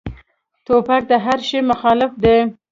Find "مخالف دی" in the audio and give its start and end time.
1.71-2.37